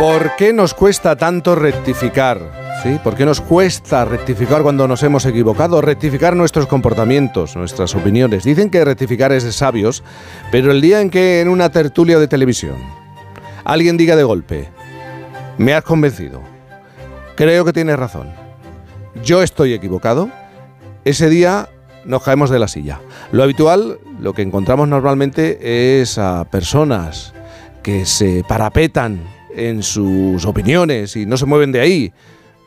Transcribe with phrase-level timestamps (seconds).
[0.00, 2.40] ¿Por qué nos cuesta tanto rectificar?
[2.82, 2.98] ¿Sí?
[3.04, 5.82] ¿Por qué nos cuesta rectificar cuando nos hemos equivocado?
[5.82, 8.44] Rectificar nuestros comportamientos, nuestras opiniones.
[8.44, 10.02] Dicen que rectificar es de sabios,
[10.50, 12.76] pero el día en que en una tertulia de televisión
[13.62, 14.70] alguien diga de golpe,
[15.58, 16.40] me has convencido,
[17.36, 18.32] creo que tienes razón,
[19.22, 20.30] yo estoy equivocado,
[21.04, 21.68] ese día
[22.06, 23.02] nos caemos de la silla.
[23.32, 27.34] Lo habitual, lo que encontramos normalmente es a personas
[27.82, 32.12] que se parapetan en sus opiniones y no se mueven de ahí.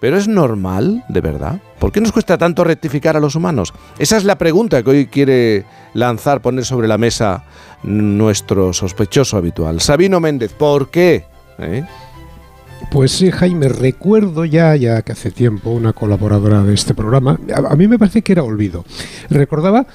[0.02, 1.62] Pero es normal, de verdad.
[1.80, 3.74] ¿Por qué nos cuesta tanto rectificar a los humanos?
[3.98, 7.46] Esa es la pregunta que hoy quiere lanzar, poner sobre la mesa
[7.84, 9.80] nuestro sospechoso habitual.
[9.80, 11.24] Sabino Méndez, ¿por qué?
[11.58, 11.86] ¿Eh?
[12.91, 17.72] Pues sí, Jaime, recuerdo ya, ya que hace tiempo, una colaboradora de este programa, a,
[17.72, 18.84] a mí me parece que era Olvido,
[19.30, 19.86] recordaba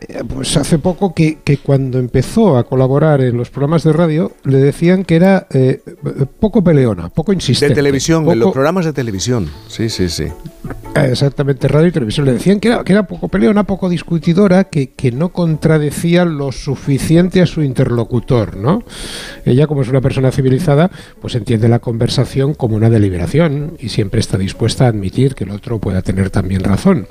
[0.00, 4.58] eh, pues hace poco que, cuando empezó a colaborar en los programas de radio le
[4.58, 5.80] decían que era eh,
[6.38, 7.74] poco peleona, poco insistente.
[7.74, 9.48] De televisión, en los programas de televisión.
[9.68, 10.26] Sí, sí, sí.
[10.96, 12.26] Eh, exactamente, radio y televisión.
[12.26, 16.52] Le decían que era, que era poco peleona, poco discutidora, que, que no contradecía lo
[16.52, 18.82] suficiente a su interlocutor, ¿no?
[19.44, 24.20] Ella, como es una persona civilizada, pues entiende la conversación como una deliberación y siempre
[24.20, 27.06] está dispuesta a admitir que el otro pueda tener también razón.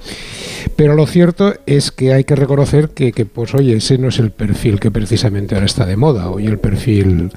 [0.75, 4.31] Pero lo cierto es que hay que reconocer que, pues oye, ese no es el
[4.31, 6.29] perfil que precisamente ahora está de moda.
[6.29, 7.31] Hoy el perfil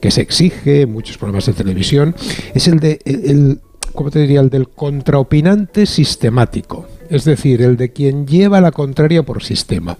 [0.00, 2.14] que se exige en muchos programas de televisión
[2.54, 3.60] es el de el,
[3.94, 4.40] ¿cómo te diría?
[4.40, 9.96] el del contraopinante sistemático, es decir, el de quien lleva la contraria por sistema.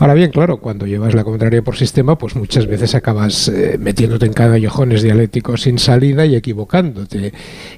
[0.00, 4.26] Ahora bien, claro, cuando llevas la contraria por sistema, pues muchas veces acabas eh, metiéndote
[4.26, 7.32] en callejones dialécticos sin salida y equivocándote.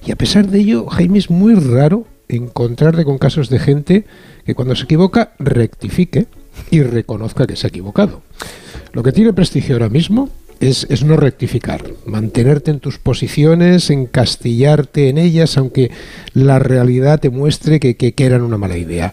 [0.05, 4.05] Y a pesar de ello, Jaime es muy raro encontrarte con casos de gente
[4.45, 6.27] que cuando se equivoca rectifique
[6.71, 8.23] y reconozca que se ha equivocado.
[8.93, 15.19] Lo que tiene prestigio ahora mismo es, no rectificar, mantenerte en tus posiciones, encastillarte en
[15.19, 15.91] ellas, aunque
[16.33, 19.13] la realidad te muestre que, que, eran una mala idea.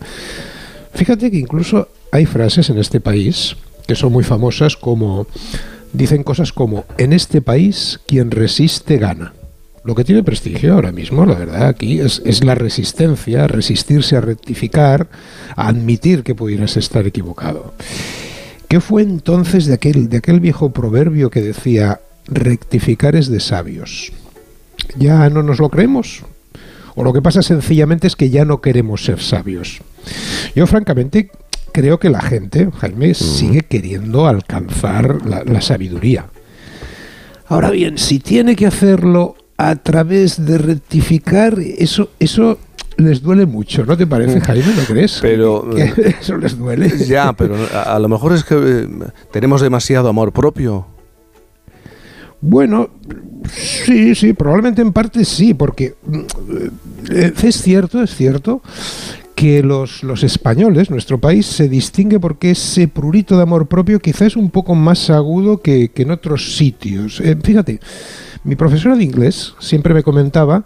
[0.93, 3.55] Fíjate que incluso hay frases en este país
[3.87, 5.27] que son muy famosas como
[5.91, 9.33] dicen cosas como en este país quien resiste gana.
[9.83, 15.09] Lo que tiene prestigio ahora mismo, la verdad, aquí es, la resistencia, resistirse a rectificar,
[15.57, 17.73] a admitir que pudieras estar equivocado.
[18.73, 24.11] ¿Qué fue entonces de aquel, de aquel viejo proverbio que decía, rectificar es de sabios?
[24.97, 26.23] ¿Ya no nos lo creemos?
[26.95, 29.79] O lo que pasa sencillamente es que ya no queremos ser sabios.
[30.55, 31.29] Yo francamente
[31.71, 36.25] creo que la gente, Jaime, sigue queriendo alcanzar la, la sabiduría.
[37.49, 42.57] Ahora bien, si tiene que hacerlo a través de rectificar, eso, eso
[42.97, 44.39] les duele mucho, ¿no te parece.
[44.41, 44.73] Jaime?
[44.75, 45.19] ¿No crees?
[45.21, 45.69] Pero
[46.21, 46.89] eso les duele.
[47.05, 48.87] Ya, pero a, lo mejor es que eh,
[49.31, 50.87] tenemos demasiado amor propio.
[52.41, 52.89] Bueno,
[53.49, 56.19] sí, sí, probablemente en parte sí, porque mm,
[57.11, 58.61] eh, es cierto, es cierto
[59.33, 64.27] que los, los, españoles, nuestro país, se distingue porque ese prurito de amor propio quizás
[64.27, 67.19] es un poco más agudo que, en otros sitios.
[67.19, 67.79] Eh, fíjate,
[68.43, 70.65] mi profesora de inglés siempre me comentaba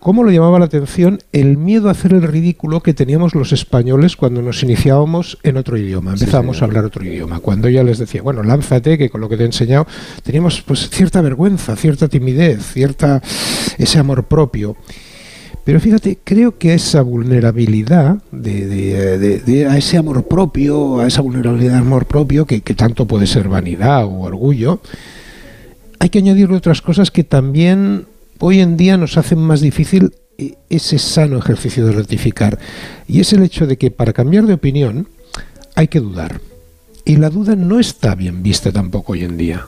[0.00, 4.16] cómo le llamaba la atención el miedo a hacer el ridículo que teníamos los españoles
[4.16, 7.38] cuando nos iniciábamos en otro idioma, empezábamos a hablar otro idioma.
[7.38, 9.86] Cuando ella les decía, bueno, lánzate, que con lo que te he enseñado,
[10.24, 13.22] teníamos pues cierta vergüenza, cierta timidez, cierta
[13.78, 14.74] ese amor propio.
[15.64, 21.78] Pero fíjate, creo que esa vulnerabilidad de, a ese amor propio, a esa vulnerabilidad de
[21.78, 24.80] amor propio, que, que tanto puede ser vanidad o orgullo,
[25.98, 28.06] hay que añadirle otras cosas que también
[28.40, 32.58] hoy en día nos hacen más difícil eh, ese sano ejercicio de rectificar.
[33.06, 35.08] Y es el hecho de que para cambiar de opinión
[35.74, 36.40] hay que dudar.
[37.04, 39.66] Y la duda no está bien vista tampoco hoy en día.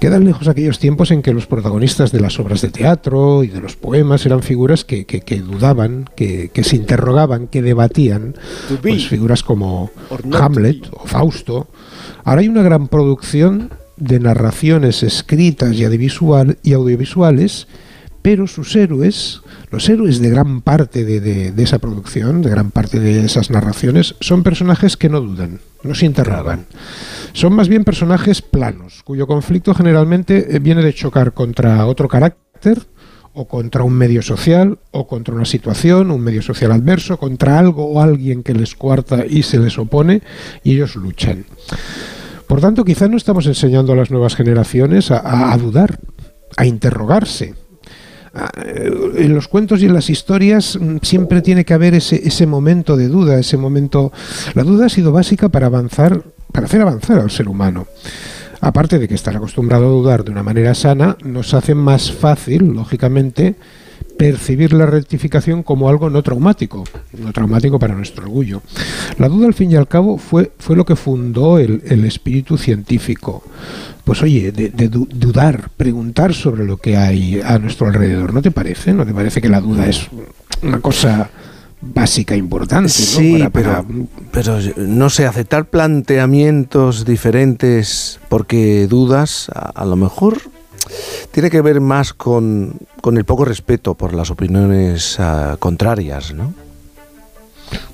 [0.00, 3.60] Quedan lejos aquellos tiempos en que los protagonistas de las obras de teatro y de
[3.60, 5.04] los poemas eran figuras que,
[5.44, 8.34] dudaban, que, se interrogaban, que debatían.
[8.82, 9.90] Pues figuras como
[10.32, 11.68] Hamlet o Fausto.
[12.24, 15.84] Ahora hay una gran producción de narraciones escritas y,
[16.72, 17.66] audiovisuales,
[18.28, 19.40] pero sus héroes,
[19.70, 24.42] los héroes de gran parte de, esa producción, de gran parte de esas narraciones, son
[24.42, 26.66] personajes que no dudan, no se interrogan.
[27.32, 32.82] Son más bien personajes planos, cuyo conflicto generalmente eh, viene de chocar contra otro carácter,
[33.32, 37.86] o contra un medio social, o contra una situación, un medio social adverso, contra algo
[37.86, 40.20] o alguien que les cuarta y se les opone,
[40.62, 41.46] y ellos luchan.
[42.46, 45.98] Por tanto, quizás no estamos enseñando a las nuevas generaciones a, dudar,
[46.58, 47.54] a interrogarse.
[48.64, 52.46] Eh, en los cuentos y en las historias mm, siempre tiene que haber ese, ese
[52.46, 54.12] momento de duda, ese momento...
[54.54, 57.86] La duda ha sido básica para avanzar, para hacer avanzar al ser humano.
[58.60, 62.72] aparte de que estar acostumbrado a dudar de una manera sana, nos hace más fácil,
[62.74, 63.56] lógicamente,
[64.18, 66.84] percibir la rectificación como algo no traumático,
[67.16, 68.60] no traumático para nuestro orgullo.
[69.16, 73.42] La duda, al fin y al cabo, fue, fue lo que fundó el, espíritu científico.
[74.04, 78.92] Pues oye, de, dudar, preguntar sobre lo que hay a nuestro alrededor, ¿no te parece?
[78.92, 80.08] ¿No te parece que la duda es
[80.62, 81.30] una cosa
[81.80, 82.88] básica importante.
[82.88, 83.86] Sí, pero,
[84.32, 90.40] pero no sé, aceptar planteamientos diferentes porque dudas, a lo mejor
[91.30, 96.52] tiene que ver más con, el poco respeto por las opiniones ah, contrarias, ¿no?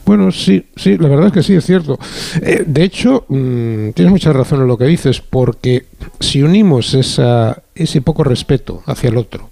[0.06, 1.98] Bueno, sí, sí, la verdad es que sí, es cierto.
[2.42, 5.86] Eh, de hecho, mm, tienes mucha razón en lo que dices, porque
[6.20, 9.50] si unimos esa, ese poco respeto hacia el otro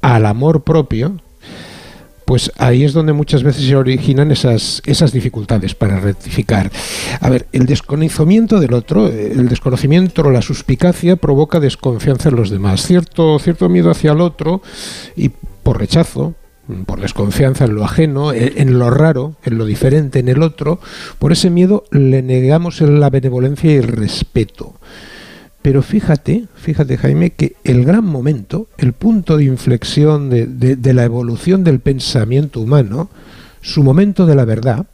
[0.00, 1.16] al amor propio,
[2.28, 6.70] pues ahí es donde muchas veces se originan esas, esas dificultades para rectificar.
[7.22, 12.50] A ver, el desconocimiento del otro, el desconocimiento o la suspicacia provoca desconfianza en los
[12.50, 14.60] demás, cierto, cierto miedo hacia el otro
[15.16, 16.34] y por rechazo,
[16.84, 20.80] por desconfianza en lo ajeno, en lo raro, en lo diferente, en el otro,
[21.18, 24.74] por ese miedo le negamos la benevolencia y el respeto.
[25.62, 31.64] Pero fíjate, fíjate Jaime, que el gran momento, el punto de inflexión de, la evolución
[31.64, 33.10] del pensamiento humano,
[33.60, 34.86] su momento de la verdad,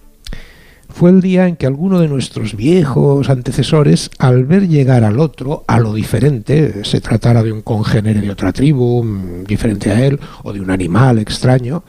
[0.89, 5.65] fue el día en que alguno de nuestros viejos antecesores, al ver llegar al otro,
[5.67, 10.21] a lo diferente, se tratara de un congénere de otra tribu, mm, diferente a él,
[10.45, 11.83] o de un animal extraño,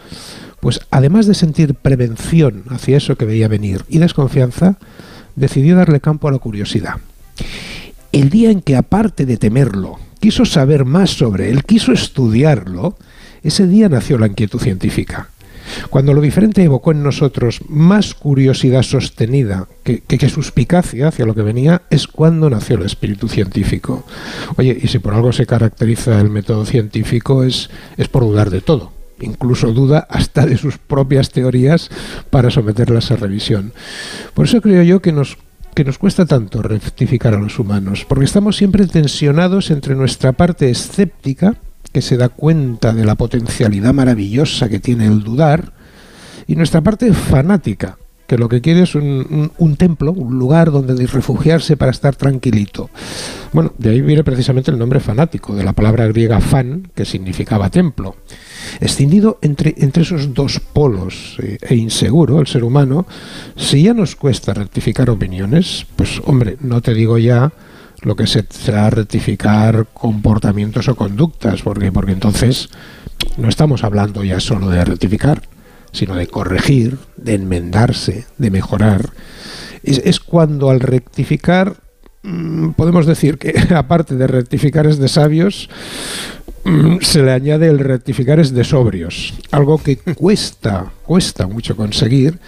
[0.60, 4.80] pues además de sentir prevención hacia eso que veía venir y desconfianza,
[5.36, 6.96] decidió darle campo a la curiosidad
[8.16, 12.98] el día en que aparte de temerlo, quiso saber más sobre él, quiso estudiarlo,
[13.44, 15.30] ese día nació la inquietud científica.
[15.90, 21.82] Cuando lo diferente evocó en nosotros más curiosidad sostenida que, suspicacia hacia lo que venía,
[21.90, 24.06] es cuando nació el espíritu científico.
[24.56, 28.62] Oye, y si por algo se caracteriza el método científico es, es por dudar de
[28.62, 28.94] todo.
[29.20, 31.90] Incluso duda hasta de sus propias teorías
[32.30, 33.74] para someterlas a revisión.
[34.34, 35.38] Por eso creo yo que nos
[35.76, 40.70] que nos cuesta tanto rectificar a los humanos, porque estamos siempre tensionados entre nuestra parte
[40.70, 41.56] escéptica,
[41.92, 45.74] que se da cuenta de la potencialidad maravillosa que tiene el dudar,
[46.48, 51.76] y nuestra parte fanática, que lo que quiere es un, templo, un lugar donde refugiarse
[51.76, 52.90] para estar tranquilito.
[53.52, 57.70] Bueno, de ahí viene precisamente el nombre fanático, de la palabra griega fan, que significaba
[57.70, 58.16] templo.
[58.80, 63.06] Escindido entre, entre esos dos polos eh, e inseguro, el ser humano,
[63.56, 67.52] si ya nos cuesta rectificar opiniones, pues hombre, no te digo ya
[68.02, 72.70] lo que será rectificar comportamientos o conductas, porque, porque entonces
[73.38, 75.42] no estamos hablando ya solo de rectificar,
[75.92, 79.12] sino de corregir, de enmendarse, de mejorar.
[79.84, 81.76] Es, cuando al rectificar
[82.24, 85.70] mm, podemos decir que aparte de rectificar es de sabios,
[87.02, 92.40] se le añade el rectificar es de sobrios, algo que cuesta, cuesta mucho conseguir,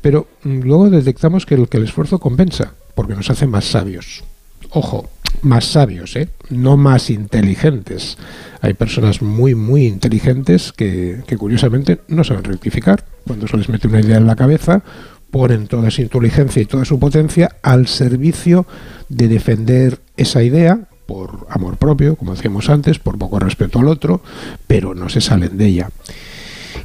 [0.00, 4.24] pero mm, luego detectamos que el, que el esfuerzo compensa, porque nos hace más sabios.
[4.70, 5.10] Ojo,
[5.42, 6.28] más sabios, ¿eh?
[6.50, 8.16] no más inteligentes.
[8.60, 13.04] Hay personas muy, muy inteligentes que, que, curiosamente no saben rectificar.
[13.26, 14.82] Cuando se les mete una idea en la cabeza,
[15.30, 18.66] ponen toda su inteligencia y toda su potencia al servicio
[19.08, 24.20] de defender esa idea por amor propio, como decíamos antes, por poco respeto al otro,
[24.66, 25.90] pero no se salen de ella.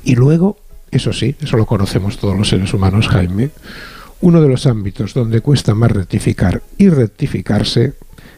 [0.04, 0.58] Y luego,
[0.92, 3.52] eso sí, eso lo conocemos todos los seres humanos, Jaime,
[4.22, 7.94] uno de los ámbitos donde cuesta más rectificar y rectificarse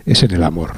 [0.05, 0.73] es en el amor.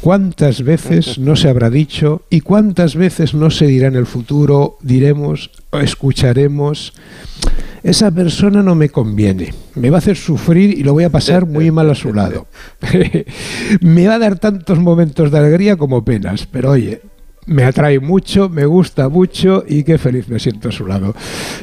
[0.00, 4.78] ¿Cuántas veces no se habrá dicho y cuántas veces no se dirá en el futuro,
[4.80, 6.92] diremos escucharemos,
[7.86, 11.46] esa persona no me conviene, me va a hacer sufrir y lo voy a pasar
[11.46, 12.48] muy mal a su lado.
[13.80, 17.00] me va a dar tantos momentos de alegría como penas, pero oye,
[17.46, 21.14] me atrae mucho, me gusta mucho y qué feliz me siento a su lado.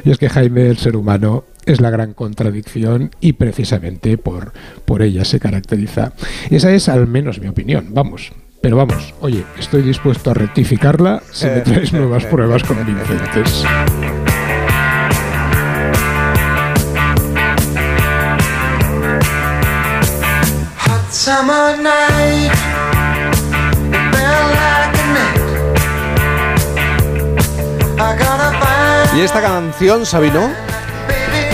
[0.02, 4.54] Y es que Jaime, el ser humano, es la gran contradicción y precisamente por,
[4.86, 6.14] por ella se caracteriza.
[6.48, 8.32] Esa es al menos mi opinión, vamos.
[8.62, 13.62] Pero vamos, oye, estoy dispuesto a rectificarla si me traes nuevas pruebas convincentes.
[29.16, 30.50] ¿Y esta canción, Sabino?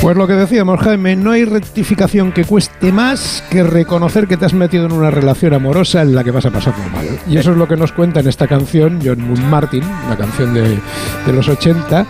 [0.02, 4.46] Pues lo que decíamos, Jaime, no hay rectificación que cueste más que reconocer que te
[4.46, 7.06] has metido en una relación amorosa en la que vas a pasar muy mal.
[7.28, 10.52] Y eso es lo que nos cuenta en esta canción John Moon Martin, una canción
[10.52, 10.80] de,
[11.26, 12.06] de los 80,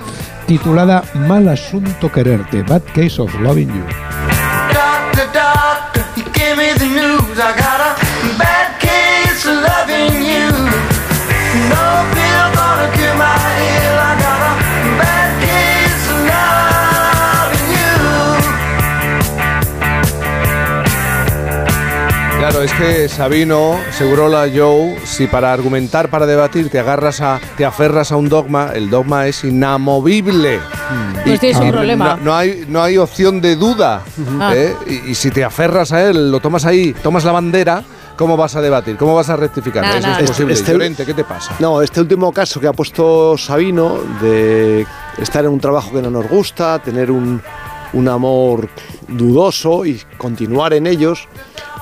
[0.46, 3.84] titulada Mal asunto quererte, Bad Case of Loving You.
[6.50, 7.38] gave me the news.
[7.38, 10.50] I got a bad case of loving you.
[11.70, 12.19] No.
[22.60, 27.64] Claro, es que Sabino, Segurola, Joe, si para argumentar, para debatir, te agarras a, te
[27.64, 30.60] aferras a un dogma, el dogma es inamovible.
[31.24, 32.18] Pues tienes un problema.
[32.22, 34.02] No, hay, no hay opción de duda.
[34.38, 34.52] Ah.
[34.54, 34.74] ¿eh?
[34.86, 37.82] Y, y si te aferras a él, lo tomas ahí, tomas la bandera,
[38.16, 38.98] ¿cómo vas a debatir?
[38.98, 39.82] ¿Cómo vas a rectificar?
[39.96, 40.52] Eso es posible.
[40.52, 41.54] Este- Llorente, ¿qué te pasa?
[41.60, 44.86] No, este último caso que ha puesto Sabino de
[45.16, 47.40] estar en un trabajo que no nos gusta, tener un,
[47.94, 48.68] un amor
[49.10, 51.28] dudoso y continuar en ellos,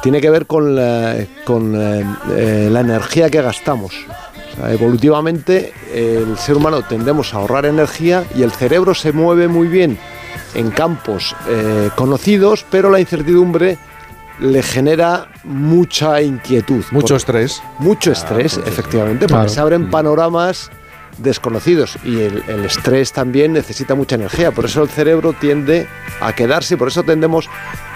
[0.02, 3.94] tiene que ver con la, con, eh, eh, la energía que gastamos.
[4.52, 9.49] O sea, evolutivamente, el ser humano tendemos a ahorrar energía y el cerebro se mueve
[9.49, 9.99] muy bien
[10.54, 13.78] en campos eh, conocidos, pero la incertidumbre
[14.40, 16.85] le genera mucha inquietud.
[16.90, 17.62] Mucho estrés.
[17.78, 20.70] mucho estrés, mucho efectivamente, porque se abren panoramas
[21.18, 24.50] desconocidos y el, el estrés también necesita mucha energía.
[24.52, 25.87] Por eso el cerebro tiende
[26.20, 27.48] a quedarse, por eso tendemos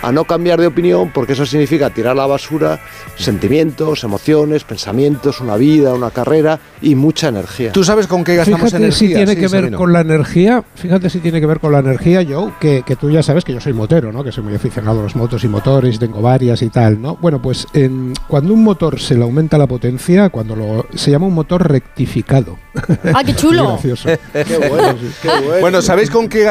[0.02, 2.80] a no cambiar de opinión, porque eso significa tirar a la basura
[3.16, 7.70] sentimientos, emociones, pensamientos, una vida, una carrera y mucha energía.
[7.72, 8.98] ¿Tú sabes con qué gastamos Fíjate energía?
[8.98, 9.78] si tiene Sí, que ver Sabino.
[9.78, 13.10] con la energía, fíjate si tiene que ver con la energía, Joe, que, que tú
[13.10, 14.24] ya sabes que yo soy motero, ¿no?
[14.24, 17.16] Que soy muy aficionado a los motos y motores, tengo varias y tal, ¿no?
[17.20, 21.26] Bueno, pues en- cuando un motor se le aumenta la potencia, cuando lo, se llama
[21.26, 22.58] un motor rectificado.
[23.14, 23.68] ¡Ah, qué chulo!
[23.72, 24.08] Gracioso.
[24.32, 25.60] Qué bueno, qué bueno.
[25.60, 26.50] Bueno, ¿sabéis con qué gastamos